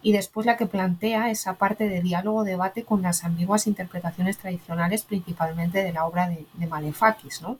[0.03, 5.83] y después la que plantea esa parte de diálogo-debate con las ambiguas interpretaciones tradicionales, principalmente
[5.83, 7.59] de la obra de, Malefakis, ¿no?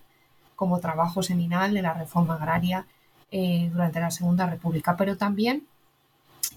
[0.55, 2.87] como trabajo seminal de la reforma agraria
[3.31, 5.67] eh, durante la Segunda República, pero también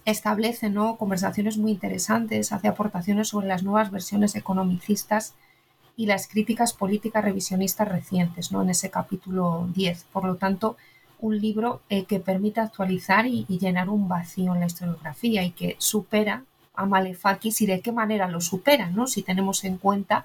[0.05, 0.97] establece ¿no?
[0.97, 5.33] conversaciones muy interesantes, hace aportaciones sobre las nuevas versiones economicistas
[5.95, 8.61] y las críticas políticas revisionistas recientes ¿no?
[8.61, 10.05] en ese capítulo 10.
[10.13, 10.77] Por lo tanto,
[11.19, 15.75] un libro eh, que permite actualizar y, llenar un vacío en la historiografía y que
[15.77, 19.05] supera a Malefakis y de qué manera lo supera, ¿no?
[19.07, 20.23] Si tenemos en cuenta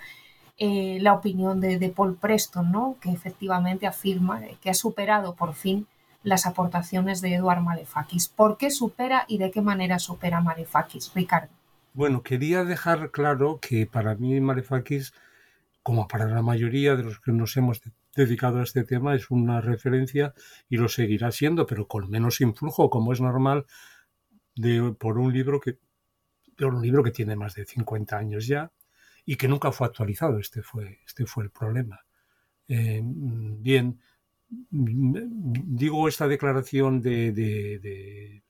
[0.57, 2.97] eh, la opinión de, Paul Preston, ¿no?
[3.01, 5.87] Que efectivamente afirma que ha superado por fin
[6.23, 8.29] las aportaciones de Eduard Malefakis.
[8.29, 11.51] ¿Por qué supera y de qué manera supera Malefakis, Ricardo?
[11.93, 15.13] Bueno, quería dejar claro que para mí Malefakis,
[15.83, 17.81] como para la mayoría de los que nos hemos
[18.15, 20.35] dedicado a este tema es una referencia
[20.69, 23.67] y lo seguirá siendo, pero con menos influjo, como es normal,
[24.57, 25.79] de, por un libro que
[26.57, 28.71] por un libro que tiene más de 50 años ya
[29.27, 30.39] y que nunca fue actualizado.
[30.39, 32.05] Este fue, este fue el problema.
[32.69, 34.01] Eh, bien,
[34.71, 38.43] digo esta declaración de, de,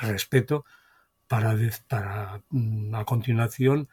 [0.00, 0.64] respeto
[1.26, 1.56] para,
[1.88, 3.88] para mm, a continuación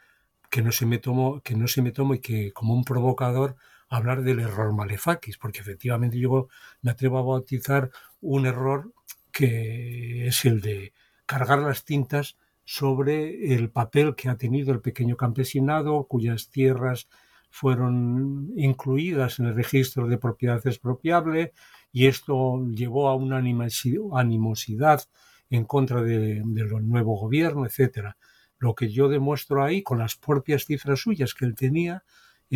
[0.49, 3.55] que no se me tomó, que no se me tomó y que como un provocador
[3.95, 6.47] hablar del error Malefakis, porque efectivamente yo
[6.81, 7.91] me atrevo a bautizar
[8.21, 8.91] un error
[9.31, 10.93] que es el de
[11.25, 12.35] cargar las tintas
[12.65, 17.07] sobre el papel que ha tenido el pequeño campesinado, cuyas tierras
[17.51, 21.53] fueron incluidas en el registro de propiedad expropiable
[21.91, 25.03] y esto llevó a una animosidad
[25.51, 28.17] en contra del nuevo gobierno, etcétera.
[28.57, 32.03] Lo que yo demuestro ahí con las propias cifras suyas que él tenía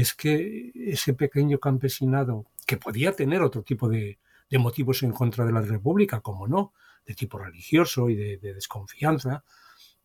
[0.02, 4.20] es que ese pequeño campesinado, que podía tener otro tipo de,
[4.52, 6.74] motivos en contra de la República, como no,
[7.04, 9.44] de tipo religioso y de, desconfianza,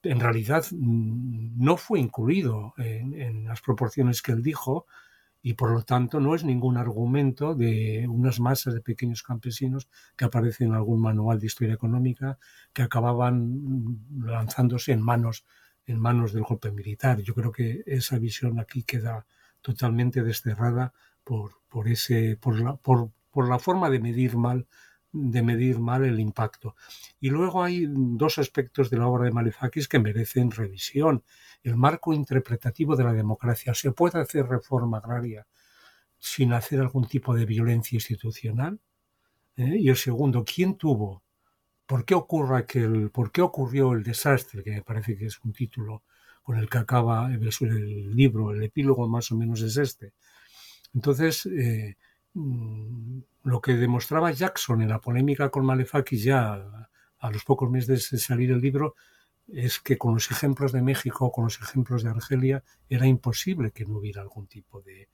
[0.03, 4.87] en realidad mm, no fue incluido en, las proporciones que él dijo
[5.43, 10.25] y por lo tanto no es ningún argumento de unas masas de pequeños campesinos que
[10.25, 12.39] aparecen en algún manual de historia económica
[12.73, 15.45] que acababan lanzándose en manos
[15.85, 17.21] en manos del golpe militar.
[17.21, 19.27] Yo creo que esa visión aquí queda
[19.63, 20.93] totalmente desterrada
[21.25, 24.67] por, por, ese, por, la, por, por la forma de medir mal
[25.15, 26.75] de medir mal el impacto.
[27.21, 31.23] Y luego hay dos aspectos de la obra de Malefakis que merecen revisión.
[31.63, 33.75] El marco interpretativo de la democracia.
[33.75, 35.47] ¿Se puede hacer reforma agraria
[36.19, 38.81] sin hacer algún tipo de violencia institucional?
[39.57, 39.77] ¿Eh?
[39.81, 41.23] Y el segundo, ¿quién tuvo
[41.93, 44.63] ¿Por qué, ocurre aquel, ¿Por qué ocurrió el desastre?
[44.63, 46.05] Que me parece que es un título
[46.43, 50.13] con el que acaba el, libro, el epílogo más o menos es este.
[50.95, 51.97] Entonces, eh,
[52.35, 56.89] mm, lo que demostraba Jackson en la polémica con Malefakis ya
[57.19, 58.95] a los pocos meses de salir el libro
[59.49, 63.85] es que con los ejemplos de México, con los ejemplos de Argelia, era imposible que
[63.85, 65.09] no hubiera algún tipo de,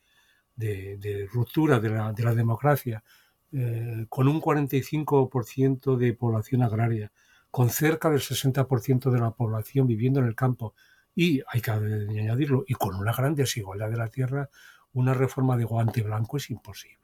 [1.33, 3.03] ruptura de la, de la democracia.
[3.51, 7.11] Eh, con un 45% de población agraria,
[7.51, 10.75] con cerca del 60% de la población viviendo en el campo
[11.15, 14.49] y, hay que añadirlo, y con una gran desigualdad de la tierra,
[14.93, 16.97] una reforma de guante blanco es imposible.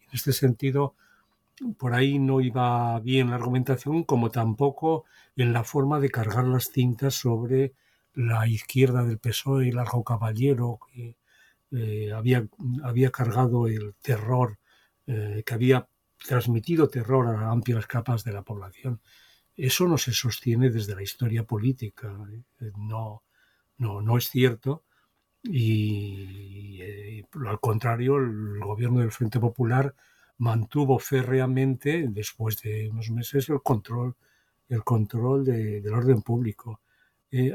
[0.00, 0.94] En este sentido,
[1.76, 5.04] por ahí no iba bien la argumentación, como tampoco
[5.36, 7.74] en la forma de cargar las cintas sobre
[8.14, 11.16] la izquierda del PSOE y Largo Caballero, que
[11.72, 12.48] eh, había,
[12.82, 14.58] había cargado el terror
[15.06, 15.88] eh, que había
[16.18, 19.00] transmitido terror a amplias capas de la población.
[19.56, 22.14] Eso no se sostiene desde la historia política,
[22.60, 22.72] ¿eh?
[22.76, 23.22] no,
[23.78, 24.84] no, no es cierto.
[25.42, 29.94] Y, eh, al contrario, el gobierno del Frente Popular
[30.38, 34.14] mantuvo férreamente, después de unos meses, el control,
[34.68, 36.80] el control del orden público.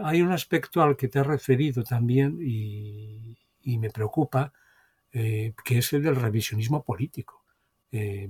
[0.03, 4.53] hay un aspecto al que te has referido también y, y me preocupa,
[5.11, 7.43] que es el del revisionismo político.
[7.95, 8.27] Eh,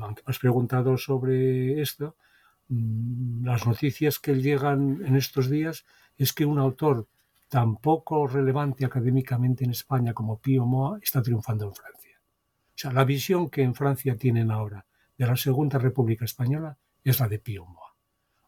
[0.00, 2.16] aunque me has preguntado sobre esto,
[2.70, 5.84] las noticias que llegan en estos días
[6.16, 7.08] es que un autor
[7.48, 12.20] tan poco relevante académicamente en España como Pío Moa está triunfando en Francia.
[12.20, 14.86] O sea, la visión que en Francia tienen ahora
[15.18, 17.96] de la Segunda República Española es la de Pío Moa.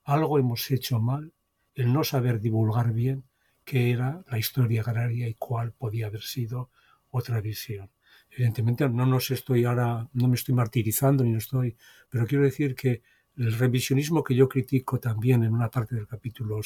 [0.04, 1.32] Algo hemos hecho mal
[1.74, 3.24] el no saber divulgar bien
[3.64, 6.70] qué era la historia agraria y cuál podía haber sido
[7.10, 7.90] otra visión.
[8.30, 11.76] Evidentemente no nos estoy ahora, no me estoy martirizando ni no estoy,
[12.08, 13.02] pero quiero decir que
[13.37, 16.61] el revisionismo que yo critico también en una parte del capítulo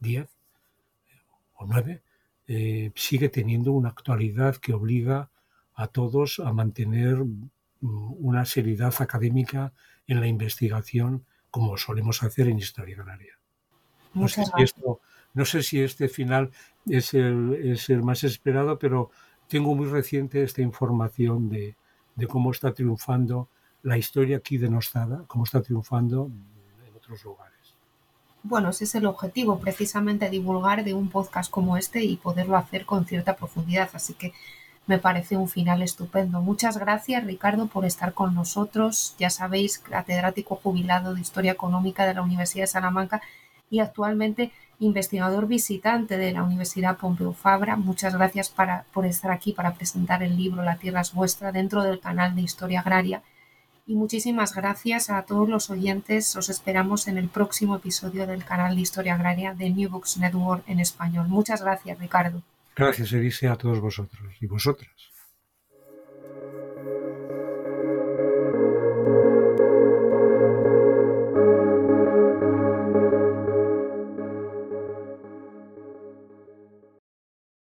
[0.00, 0.28] 10
[1.56, 2.02] o 9
[2.46, 5.30] eh, sigue teniendo una actualidad que obliga
[5.74, 9.72] a todos a mantener mm, una seriedad académica
[10.06, 13.38] en la investigación como solemos hacer en historia agraria.
[14.14, 15.00] No sé, si esto,
[15.34, 16.50] no sé si este final
[16.86, 19.10] es el, es el más esperado, pero
[19.48, 21.76] tengo muy reciente esta información de,
[22.28, 23.48] cómo está triunfando
[23.82, 26.30] la historia aquí denostada, cómo está triunfando
[26.86, 27.48] en otros lugares.
[28.42, 32.86] Bueno, ese es el objetivo, precisamente divulgar de un podcast como este y poderlo hacer
[32.86, 33.90] con cierta profundidad.
[33.92, 34.32] Así que
[34.86, 36.40] me parece un final estupendo.
[36.40, 39.14] Muchas gracias, Ricardo, por estar con nosotros.
[39.18, 43.20] Ya sabéis, catedrático jubilado de Historia Económica de la Universidad de Salamanca
[43.70, 44.50] y actualmente
[44.80, 47.76] investigador visitante de la Universidad Pompeu Fabra.
[47.76, 48.54] Muchas gracias
[48.92, 52.42] por estar aquí para presentar el libro La Tierra es Vuestra dentro del canal de
[52.42, 53.22] Historia Agraria.
[53.88, 56.36] Y muchísimas gracias a todos los oyentes.
[56.36, 60.62] Os esperamos en el próximo episodio del canal de Historia Agraria de New Books Network
[60.66, 61.26] en español.
[61.28, 62.42] Muchas gracias, Ricardo.
[62.76, 64.90] Gracias, Elise, a todos vosotros y vosotras.